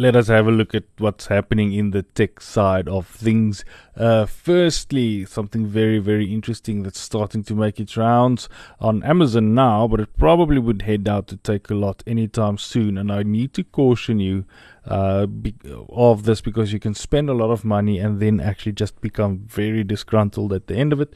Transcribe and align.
let 0.00 0.16
us 0.16 0.28
have 0.28 0.46
a 0.46 0.50
look 0.50 0.74
at 0.74 0.84
what's 0.96 1.26
happening 1.26 1.74
in 1.74 1.90
the 1.90 2.02
tech 2.02 2.40
side 2.40 2.88
of 2.88 3.06
things. 3.06 3.66
Uh, 3.94 4.24
firstly, 4.24 5.26
something 5.26 5.66
very, 5.66 5.98
very 5.98 6.32
interesting 6.32 6.82
that's 6.82 6.98
starting 6.98 7.44
to 7.44 7.54
make 7.54 7.78
its 7.78 7.98
rounds 7.98 8.48
on 8.80 9.02
Amazon 9.02 9.54
now, 9.54 9.86
but 9.86 10.00
it 10.00 10.16
probably 10.16 10.58
would 10.58 10.82
head 10.82 11.06
out 11.06 11.26
to 11.26 11.36
Takealot 11.36 12.00
anytime 12.06 12.56
soon. 12.56 12.96
And 12.96 13.12
I 13.12 13.22
need 13.24 13.52
to 13.54 13.62
caution 13.62 14.18
you 14.18 14.46
uh, 14.86 15.26
be- 15.26 15.54
of 15.90 16.24
this 16.24 16.40
because 16.40 16.72
you 16.72 16.80
can 16.80 16.94
spend 16.94 17.28
a 17.28 17.34
lot 17.34 17.50
of 17.50 17.62
money 17.62 17.98
and 17.98 18.20
then 18.20 18.40
actually 18.40 18.72
just 18.72 18.98
become 19.02 19.40
very 19.46 19.84
disgruntled 19.84 20.54
at 20.54 20.66
the 20.66 20.76
end 20.76 20.94
of 20.94 21.00
it 21.02 21.12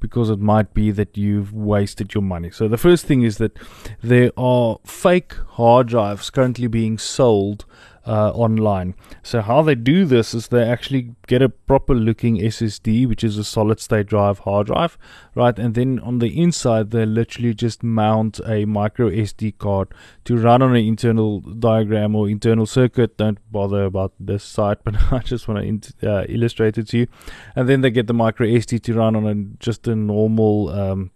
because 0.00 0.30
it 0.30 0.38
might 0.38 0.74
be 0.74 0.92
that 0.92 1.16
you've 1.16 1.52
wasted 1.52 2.14
your 2.14 2.22
money. 2.22 2.52
So 2.52 2.68
the 2.68 2.78
first 2.78 3.04
thing 3.04 3.22
is 3.22 3.38
that 3.38 3.58
there 4.00 4.30
are 4.36 4.78
fake 4.84 5.34
hard 5.48 5.88
drives 5.88 6.30
currently 6.30 6.68
being 6.68 6.98
sold 6.98 7.64
uh, 8.08 8.30
online. 8.30 8.94
So 9.22 9.42
how 9.42 9.60
they 9.62 9.74
do 9.74 10.06
this 10.06 10.32
is 10.32 10.48
they 10.48 10.62
actually 10.62 11.14
get 11.26 11.42
a 11.42 11.48
proper 11.48 11.94
looking 11.94 12.38
SSD, 12.38 13.06
which 13.06 13.22
is 13.22 13.36
a 13.36 13.44
solid 13.44 13.80
state 13.80 14.06
drive 14.06 14.40
hard 14.40 14.68
drive, 14.68 14.96
right? 15.34 15.58
And 15.58 15.74
then 15.74 16.00
on 16.00 16.18
the 16.18 16.40
inside, 16.40 16.90
they 16.90 17.04
literally 17.04 17.52
just 17.52 17.82
mount 17.82 18.40
a 18.46 18.64
micro 18.64 19.10
SD 19.10 19.58
card 19.58 19.88
to 20.24 20.36
run 20.36 20.62
on 20.62 20.74
an 20.74 20.84
internal 20.84 21.40
diagram 21.40 22.16
or 22.16 22.30
internal 22.30 22.66
circuit. 22.66 23.18
Don't 23.18 23.38
bother 23.52 23.84
about 23.84 24.14
this 24.18 24.42
site, 24.42 24.78
but 24.84 25.12
I 25.12 25.18
just 25.18 25.46
want 25.46 25.82
to 25.82 26.10
uh, 26.10 26.24
illustrate 26.28 26.78
it 26.78 26.88
to 26.88 26.98
you. 26.98 27.06
And 27.54 27.68
then 27.68 27.82
they 27.82 27.90
get 27.90 28.06
the 28.06 28.14
micro 28.14 28.46
SD 28.46 28.82
to 28.84 28.94
run 28.94 29.16
on 29.16 29.26
a, 29.26 29.34
just 29.62 29.86
a 29.86 29.94
normal 29.94 30.70
um, 30.70 31.10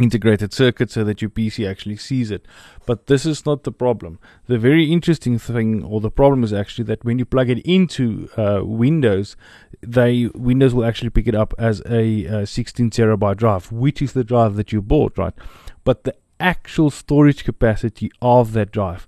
integrated 0.00 0.52
circuit 0.52 0.90
so 0.90 1.04
that 1.04 1.22
your 1.22 1.30
PC 1.30 1.68
actually 1.68 1.96
sees 1.96 2.30
it. 2.30 2.46
But 2.84 3.06
this 3.06 3.26
is 3.26 3.46
not 3.46 3.64
the 3.64 3.72
problem. 3.72 4.18
The 4.46 4.58
very 4.58 4.92
interesting 4.92 5.38
thing, 5.38 5.82
or 5.84 6.00
the 6.00 6.10
problem, 6.10 6.44
is 6.44 6.52
actually 6.52 6.84
that 6.84 7.04
when 7.04 7.18
you 7.18 7.24
plug 7.24 7.50
it 7.50 7.58
into 7.60 8.28
uh, 8.36 8.60
Windows, 8.64 9.36
they 9.82 10.30
Windows 10.34 10.74
will 10.74 10.84
actually 10.84 11.10
pick 11.10 11.26
it 11.26 11.34
up 11.34 11.54
as 11.58 11.82
a, 11.88 12.26
uh 12.26 12.46
16 12.46 12.90
terabyte 12.90 13.36
drive, 13.36 13.72
which 13.72 14.00
is 14.00 14.12
the 14.12 14.24
drive 14.24 14.56
that 14.56 14.72
you 14.72 14.80
bought, 14.80 15.18
right? 15.18 15.34
But 15.84 16.04
the 16.04 16.14
actual 16.38 16.90
storage 16.90 17.44
capacity 17.44 18.10
of 18.20 18.52
that 18.52 18.70
drive 18.70 19.06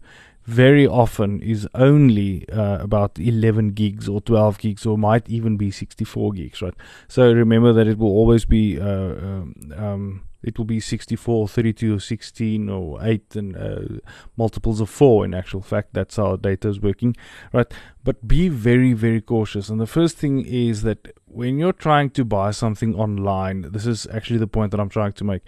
very 0.48 0.86
often 0.86 1.42
is 1.42 1.68
only 1.74 2.48
uh, 2.48 2.78
about 2.80 3.18
11 3.18 3.72
gigs 3.72 4.08
or 4.08 4.22
12 4.22 4.56
gigs 4.56 4.86
or 4.86 4.96
might 4.96 5.28
even 5.28 5.58
be 5.58 5.70
64 5.70 6.32
gigs 6.32 6.62
right? 6.62 6.72
So 7.06 7.30
remember 7.30 7.74
that 7.74 7.86
it 7.86 7.98
will 7.98 8.08
always 8.08 8.46
be 8.46 8.80
uh, 8.80 8.86
um, 8.86 9.54
um, 9.76 10.22
it 10.42 10.56
will 10.56 10.64
be 10.64 10.80
64 10.80 11.48
32 11.48 11.96
or 11.96 12.00
16 12.00 12.70
or 12.70 12.98
8 13.04 13.36
and 13.36 13.56
uh, 13.58 14.00
multiples 14.38 14.80
of 14.80 14.88
4 14.88 15.26
in 15.26 15.34
actual 15.34 15.60
fact. 15.60 15.92
That's 15.92 16.16
how 16.16 16.36
data 16.36 16.68
is 16.70 16.80
working 16.80 17.14
right? 17.52 17.70
But 18.02 18.26
be 18.26 18.48
very 18.48 18.94
very 18.94 19.20
cautious. 19.20 19.68
And 19.68 19.78
the 19.78 19.86
first 19.86 20.16
thing 20.16 20.46
is 20.46 20.80
that 20.80 21.12
when 21.26 21.58
you're 21.58 21.74
trying 21.74 22.08
to 22.10 22.24
buy 22.24 22.52
something 22.52 22.94
online 22.94 23.66
this 23.72 23.84
is 23.84 24.06
actually 24.14 24.38
the 24.38 24.46
point 24.46 24.70
that 24.70 24.80
i'm 24.80 24.88
trying 24.88 25.12
to 25.12 25.24
make. 25.24 25.42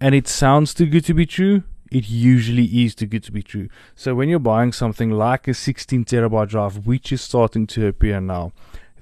And 0.00 0.14
it 0.14 0.26
sounds 0.26 0.72
too 0.72 0.86
good 0.86 1.04
to 1.04 1.12
be 1.12 1.26
true 1.26 1.62
it 1.90 2.08
usually 2.08 2.84
is 2.84 2.94
too 2.94 3.06
good 3.06 3.24
to 3.24 3.32
be 3.32 3.42
true. 3.42 3.68
So 3.94 4.14
when 4.14 4.28
you're 4.28 4.38
buying 4.38 4.72
something 4.72 5.10
like 5.10 5.48
a 5.48 5.54
16 5.54 6.04
terabyte 6.04 6.48
drive, 6.48 6.86
which 6.86 7.12
is 7.12 7.20
starting 7.20 7.66
to 7.68 7.86
appear 7.86 8.20
now, 8.20 8.52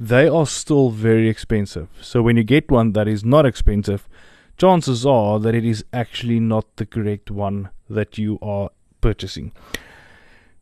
they 0.00 0.28
are 0.28 0.46
still 0.46 0.90
very 0.90 1.28
expensive. 1.28 1.88
So 2.00 2.22
when 2.22 2.36
you 2.36 2.44
get 2.44 2.70
one 2.70 2.92
that 2.92 3.08
is 3.08 3.24
not 3.24 3.44
expensive, 3.44 4.08
chances 4.56 5.04
are 5.04 5.38
that 5.40 5.54
it 5.54 5.64
is 5.64 5.84
actually 5.92 6.40
not 6.40 6.76
the 6.76 6.86
correct 6.86 7.30
one 7.30 7.70
that 7.90 8.18
you 8.18 8.38
are 8.40 8.70
purchasing. 9.00 9.52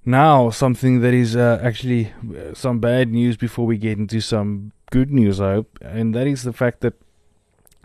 Now, 0.05 0.51
something 0.51 1.01
that 1.01 1.13
is 1.13 1.35
uh, 1.35 1.61
actually 1.63 2.13
uh, 2.13 2.55
some 2.55 2.79
bad 2.79 3.11
news 3.11 3.37
before 3.37 3.67
we 3.67 3.77
get 3.77 3.99
into 3.99 4.21
some 4.21 4.73
good 4.91 5.11
news, 5.11 5.41
I 5.41 5.55
hope, 5.55 5.79
and 5.83 6.15
that 6.15 6.29
is 6.29 6.45
the 6.45 6.53
fact 6.53 6.81
that 6.81 6.95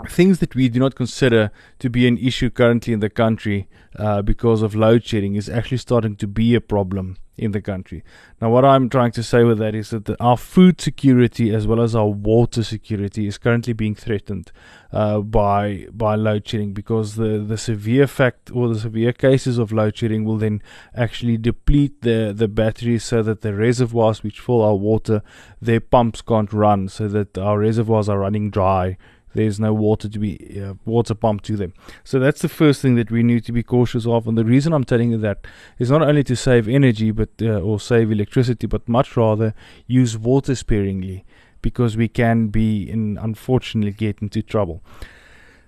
things 0.09 0.39
that 0.39 0.55
we 0.55 0.69
do 0.69 0.79
not 0.79 0.95
consider 0.95 1.51
to 1.79 1.89
be 1.89 2.07
an 2.07 2.17
issue 2.17 2.49
currently 2.49 2.93
in 2.93 2.99
the 2.99 3.09
country 3.09 3.67
uh, 3.97 4.21
because 4.21 4.61
of 4.61 4.75
load 4.75 5.05
shedding 5.05 5.35
is 5.35 5.49
actually 5.49 5.77
starting 5.77 6.15
to 6.15 6.27
be 6.27 6.55
a 6.55 6.61
problem 6.61 7.17
in 7.37 7.51
the 7.51 7.61
country. 7.61 8.03
Now, 8.39 8.51
what 8.51 8.63
I'm 8.63 8.87
trying 8.87 9.11
to 9.13 9.23
say 9.23 9.43
with 9.43 9.57
that 9.57 9.73
is 9.73 9.89
that 9.89 10.05
the, 10.05 10.21
our 10.21 10.37
food 10.37 10.79
security 10.79 11.53
as 11.53 11.65
well 11.65 11.81
as 11.81 11.95
our 11.95 12.07
water 12.07 12.63
security 12.63 13.25
is 13.25 13.39
currently 13.39 13.73
being 13.73 13.95
threatened 13.95 14.51
uh, 14.91 15.19
by 15.19 15.87
by 15.91 16.15
load 16.15 16.47
shedding 16.47 16.73
because 16.73 17.15
the, 17.15 17.39
the 17.39 17.57
severe 17.57 18.05
fact 18.05 18.51
or 18.53 18.67
the 18.67 18.79
severe 18.79 19.11
cases 19.11 19.57
of 19.57 19.71
load 19.71 19.97
shedding 19.97 20.23
will 20.23 20.37
then 20.37 20.61
actually 20.95 21.37
deplete 21.37 22.01
the, 22.01 22.31
the 22.35 22.47
batteries 22.47 23.03
so 23.03 23.23
that 23.23 23.41
the 23.41 23.55
reservoirs 23.55 24.21
which 24.23 24.39
fill 24.39 24.61
our 24.61 24.75
water, 24.75 25.23
their 25.59 25.79
pumps 25.79 26.21
can't 26.21 26.53
run 26.53 26.87
so 26.87 27.07
that 27.07 27.37
our 27.37 27.57
reservoirs 27.57 28.07
are 28.07 28.19
running 28.19 28.51
dry 28.51 28.97
there's 29.33 29.59
no 29.59 29.73
water 29.73 30.09
to 30.09 30.19
be 30.19 30.61
uh, 30.61 30.73
water 30.85 31.13
pumped 31.13 31.45
to 31.45 31.55
them. 31.55 31.73
So 32.03 32.19
that's 32.19 32.41
the 32.41 32.49
first 32.49 32.81
thing 32.81 32.95
that 32.95 33.11
we 33.11 33.23
need 33.23 33.45
to 33.45 33.51
be 33.51 33.63
cautious 33.63 34.05
of. 34.05 34.27
And 34.27 34.37
the 34.37 34.45
reason 34.45 34.73
I'm 34.73 34.83
telling 34.83 35.11
you 35.11 35.17
that 35.19 35.45
is 35.79 35.89
not 35.89 36.01
only 36.01 36.23
to 36.25 36.35
save 36.35 36.67
energy, 36.67 37.11
but 37.11 37.29
uh, 37.41 37.59
or 37.59 37.79
save 37.79 38.11
electricity, 38.11 38.67
but 38.67 38.87
much 38.87 39.15
rather 39.15 39.53
use 39.87 40.17
water 40.17 40.55
sparingly 40.55 41.25
because 41.61 41.95
we 41.95 42.07
can 42.07 42.47
be 42.47 42.89
in 42.89 43.17
unfortunately 43.21 43.91
get 43.91 44.21
into 44.21 44.41
trouble. 44.41 44.81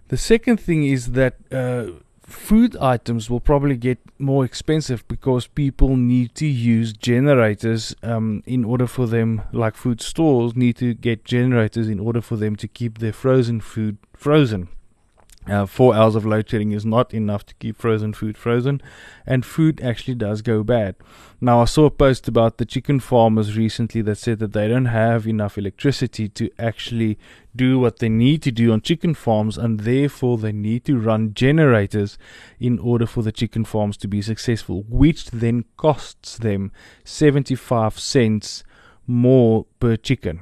The 0.09 0.17
second 0.17 0.59
thing 0.59 0.85
is 0.85 1.11
that 1.11 1.35
uh, 1.51 1.99
food 2.25 2.75
items 2.77 3.29
will 3.29 3.39
probably 3.39 3.75
get 3.75 3.99
more 4.17 4.45
expensive 4.45 5.07
because 5.07 5.47
people 5.47 5.95
need 5.95 6.33
to 6.35 6.45
use 6.45 6.93
generators 6.93 7.95
um, 8.03 8.43
in 8.45 8.63
order 8.63 8.87
for 8.87 9.07
them, 9.07 9.41
like 9.51 9.75
food 9.75 10.01
stores, 10.01 10.55
need 10.55 10.77
to 10.77 10.93
get 10.93 11.25
generators 11.25 11.87
in 11.87 11.99
order 11.99 12.21
for 12.21 12.35
them 12.35 12.55
to 12.55 12.67
keep 12.67 12.99
their 12.99 13.13
frozen 13.13 13.59
food 13.59 13.97
frozen. 14.15 14.69
Uh, 15.45 15.65
four 15.65 15.93
hours 15.93 16.15
of 16.15 16.25
load 16.25 16.49
shedding 16.49 16.71
is 16.71 16.85
not 16.85 17.13
enough 17.13 17.45
to 17.45 17.53
keep 17.55 17.75
frozen 17.75 18.13
food 18.13 18.37
frozen, 18.37 18.81
and 19.25 19.45
food 19.45 19.81
actually 19.81 20.15
does 20.15 20.41
go 20.41 20.63
bad. 20.63 20.95
Now, 21.41 21.61
I 21.61 21.65
saw 21.65 21.85
a 21.85 21.91
post 21.91 22.29
about 22.29 22.57
the 22.57 22.65
chicken 22.65 23.01
farmers 23.01 23.57
recently 23.57 24.01
that 24.03 24.17
said 24.17 24.39
that 24.39 24.53
they 24.53 24.69
don't 24.69 24.85
have 24.85 25.27
enough 25.27 25.57
electricity 25.57 26.29
to 26.29 26.49
actually 26.57 27.17
do 27.53 27.77
what 27.77 27.99
they 27.99 28.07
need 28.07 28.41
to 28.43 28.51
do 28.51 28.71
on 28.71 28.79
chicken 28.79 29.13
farms, 29.13 29.57
and 29.57 29.81
therefore 29.81 30.37
they 30.37 30.53
need 30.53 30.85
to 30.85 30.97
run 30.97 31.33
generators 31.33 32.17
in 32.57 32.79
order 32.79 33.05
for 33.05 33.21
the 33.21 33.31
chicken 33.33 33.65
farms 33.65 33.97
to 33.97 34.07
be 34.07 34.21
successful, 34.21 34.85
which 34.87 35.29
then 35.31 35.65
costs 35.75 36.37
them 36.37 36.71
75 37.03 37.99
cents 37.99 38.63
more 39.05 39.65
per 39.81 39.97
chicken 39.97 40.41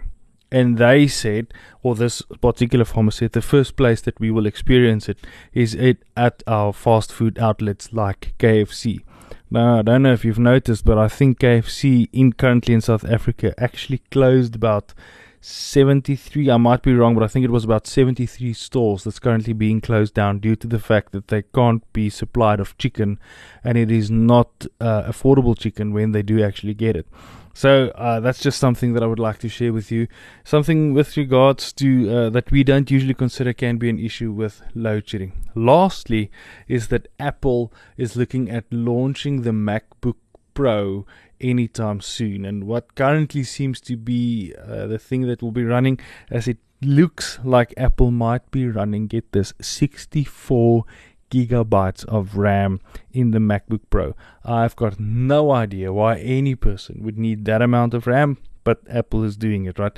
and 0.52 0.78
they 0.78 1.08
said, 1.08 1.54
or 1.82 1.96
this 1.96 2.22
particular 2.42 2.86
farmer 2.86 3.12
said, 3.12 3.32
the 3.32 3.42
first 3.42 3.76
place 3.76 4.02
that 4.02 4.20
we 4.20 4.32
will 4.32 4.46
experience 4.46 5.08
it 5.08 5.18
is 5.54 5.74
it 5.74 6.04
at 6.18 6.44
our 6.46 6.74
fast 6.74 7.12
food 7.12 7.40
outlets 7.40 7.94
like 7.94 8.34
KFC. 8.38 9.02
Now, 9.50 9.80
I 9.80 9.82
don't 9.82 10.04
know 10.04 10.14
if 10.14 10.26
you've 10.26 10.40
noticed, 10.40 10.86
but 10.86 10.98
I 10.98 11.08
think 11.08 11.40
KFC 11.40 12.10
in 12.14 12.34
currently 12.34 12.74
in 12.74 12.82
South 12.82 13.06
Africa 13.06 13.54
actually 13.58 14.00
closed 14.10 14.56
about 14.56 14.94
73. 15.42 16.50
I 16.50 16.58
might 16.58 16.84
be 16.84 16.94
wrong, 16.94 17.16
but 17.16 17.24
I 17.24 17.28
think 17.28 17.44
it 17.44 17.52
was 17.52 17.64
about 17.64 17.88
73 17.88 18.54
stores 18.54 19.04
that's 19.04 19.20
currently 19.20 19.54
being 19.54 19.82
closed 19.82 20.14
down 20.14 20.40
due 20.40 20.56
to 20.56 20.68
the 20.68 20.80
fact 20.80 21.12
that 21.14 21.30
they 21.30 21.42
can't 21.42 21.84
be 21.94 22.10
supplied 22.10 22.60
of 22.60 22.78
chicken, 22.78 23.20
and 23.64 23.78
it 23.78 23.92
is 23.92 24.12
not 24.12 24.66
uh, 24.80 25.04
affordable 25.04 25.58
chicken 25.58 25.92
when 25.94 26.12
they 26.12 26.22
do 26.22 26.44
actually 26.44 26.76
get 26.76 26.96
it. 26.96 27.08
So 27.54 27.90
uh, 27.96 28.20
that's 28.20 28.40
just 28.40 28.60
something 28.60 28.94
that 28.94 29.04
I 29.04 29.08
would 29.08 29.20
like 29.20 29.40
to 29.40 29.50
share 29.50 29.74
with 29.74 29.92
you. 29.92 30.08
Something 30.44 30.94
with 30.94 31.18
regards 31.18 31.74
to 31.74 32.10
uh, 32.10 32.30
that 32.32 32.52
we 32.52 32.64
don't 32.64 32.90
usually 32.90 33.14
consider 33.14 33.54
can 33.54 33.78
be 33.78 33.90
an 33.90 34.00
issue 34.00 34.32
with 34.32 34.62
load 34.74 35.08
shedding. 35.08 35.34
Lastly, 35.56 36.32
is 36.68 36.88
that 36.88 37.08
Apple 37.20 37.74
is 37.98 38.16
looking 38.16 38.50
at 38.50 38.66
launching 38.72 39.42
the 39.42 39.52
MacBook 39.52 40.16
Pro 40.54 41.06
anytime 41.40 42.02
soon, 42.02 42.46
and 42.46 42.66
what 42.66 42.96
currently 42.96 43.44
seems 43.44 43.82
to 43.82 43.98
be 43.98 44.54
uh, 44.56 44.88
the 44.88 45.00
thing 45.00 45.22
that 45.24 45.42
will 45.42 45.52
be 45.52 45.64
running, 45.64 46.00
as 46.30 46.48
it 46.48 46.58
looks 46.82 47.40
like 47.44 47.74
Apple 47.78 48.12
might 48.12 48.50
be 48.52 48.68
running. 48.68 49.08
Get 49.08 49.32
this, 49.32 49.54
64 49.60 50.86
gigabytes 51.32 52.06
of 52.06 52.38
RAM 52.38 52.80
in 53.12 53.32
the 53.32 53.40
MacBook 53.40 53.82
Pro. 53.90 54.16
I've 54.46 54.76
got 54.76 55.00
no 55.00 55.52
idea 55.52 55.92
why 55.92 56.20
any 56.20 56.54
person 56.54 57.02
would 57.02 57.18
need 57.18 57.46
that 57.46 57.64
amount 57.64 57.96
of 57.96 58.06
RAM, 58.06 58.38
but 58.64 58.82
Apple 58.88 59.24
is 59.24 59.38
doing 59.38 59.66
it, 59.66 59.80
right? 59.80 59.98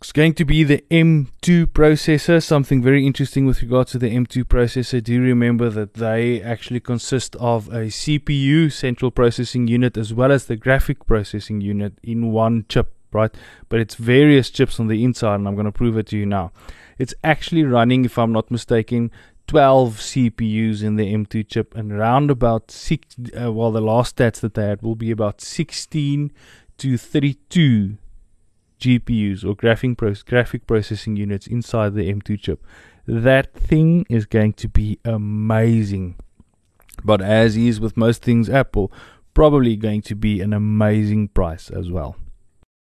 It's 0.00 0.12
going 0.12 0.34
to 0.34 0.44
be 0.44 0.64
the 0.64 0.84
M2 0.90 1.68
processor. 1.68 2.42
Something 2.42 2.82
very 2.82 3.06
interesting 3.06 3.46
with 3.46 3.62
regards 3.62 3.92
to 3.92 3.98
the 3.98 4.10
M2 4.10 4.44
processor. 4.44 5.02
Do 5.02 5.18
remember 5.22 5.70
that 5.70 5.94
they 5.94 6.42
actually 6.42 6.80
consist 6.80 7.34
of 7.36 7.68
a 7.68 7.86
CPU, 7.86 8.70
central 8.70 9.10
processing 9.10 9.66
unit, 9.66 9.96
as 9.96 10.12
well 10.12 10.30
as 10.30 10.44
the 10.44 10.56
graphic 10.56 11.06
processing 11.06 11.62
unit 11.62 11.94
in 12.02 12.32
one 12.32 12.66
chip, 12.68 12.92
right? 13.12 13.34
But 13.70 13.80
it's 13.80 13.94
various 13.94 14.50
chips 14.50 14.78
on 14.78 14.88
the 14.88 15.02
inside, 15.02 15.36
and 15.36 15.48
I'm 15.48 15.54
going 15.54 15.64
to 15.64 15.72
prove 15.72 15.96
it 15.96 16.08
to 16.08 16.18
you 16.18 16.26
now. 16.26 16.52
It's 16.98 17.14
actually 17.24 17.64
running, 17.64 18.04
if 18.04 18.18
I'm 18.18 18.32
not 18.32 18.50
mistaken, 18.50 19.10
12 19.46 19.98
CPUs 19.98 20.82
in 20.82 20.96
the 20.96 21.12
M2 21.12 21.46
chip 21.46 21.74
and 21.76 21.92
around 21.92 22.30
about 22.30 22.70
six, 22.70 23.16
uh, 23.38 23.52
well, 23.52 23.70
the 23.70 23.80
last 23.80 24.16
stats 24.16 24.40
that 24.40 24.54
they 24.54 24.66
had 24.66 24.82
will 24.82 24.96
be 24.96 25.10
about 25.10 25.40
16 25.40 26.32
to 26.78 26.98
32 26.98 27.98
GPUs 28.80 29.44
or 29.44 29.54
pro- 29.94 30.14
graphic 30.26 30.66
processing 30.66 31.16
units 31.16 31.46
inside 31.46 31.94
the 31.94 32.12
M2 32.12 32.40
chip. 32.40 32.64
That 33.06 33.52
thing 33.54 34.06
is 34.08 34.26
going 34.26 34.54
to 34.54 34.68
be 34.68 34.98
amazing. 35.04 36.16
But 37.02 37.20
as 37.20 37.56
is 37.56 37.80
with 37.80 37.96
most 37.96 38.22
things 38.22 38.48
Apple, 38.48 38.92
probably 39.34 39.76
going 39.76 40.02
to 40.02 40.14
be 40.14 40.40
an 40.40 40.52
amazing 40.52 41.28
price 41.28 41.70
as 41.70 41.90
well. 41.90 42.16